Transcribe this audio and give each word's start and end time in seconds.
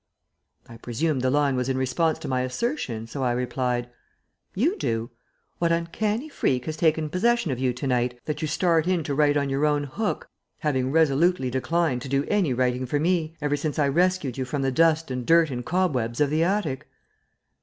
I 0.67 0.77
presumed 0.77 1.21
the 1.21 1.29
line 1.29 1.55
was 1.55 1.69
in 1.69 1.77
response 1.77 2.17
to 2.17 2.27
my 2.27 2.41
assertion, 2.41 3.05
so 3.05 3.21
I 3.23 3.33
replied: 3.33 3.87
"You 4.55 4.75
do. 4.77 5.11
What 5.59 5.71
uncanny 5.71 6.27
freak 6.27 6.65
has 6.65 6.75
taken 6.75 7.07
possession 7.07 7.51
of 7.51 7.59
you 7.59 7.71
to 7.73 7.85
night 7.85 8.19
that 8.25 8.41
you 8.41 8.47
start 8.47 8.87
in 8.87 9.03
to 9.03 9.13
write 9.13 9.37
on 9.37 9.47
your 9.47 9.63
own 9.63 9.83
hook, 9.83 10.27
having 10.61 10.91
resolutely 10.91 11.51
declined 11.51 12.01
to 12.01 12.09
do 12.09 12.25
any 12.29 12.51
writing 12.51 12.87
for 12.87 12.99
me 12.99 13.35
ever 13.43 13.55
since 13.55 13.77
I 13.77 13.89
rescued 13.89 14.39
you 14.39 14.43
from 14.43 14.63
the 14.63 14.71
dust 14.71 15.11
and 15.11 15.23
dirt 15.23 15.51
and 15.51 15.63
cobwebs 15.63 16.19
of 16.19 16.31
the 16.31 16.43
attic?" 16.43 16.87